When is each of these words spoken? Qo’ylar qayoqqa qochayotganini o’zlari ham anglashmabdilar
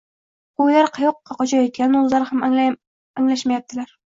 Qo’ylar 0.61 0.89
qayoqqa 0.95 1.37
qochayotganini 1.43 2.01
o’zlari 2.01 2.29
ham 2.33 2.43
anglashmabdilar 2.51 3.97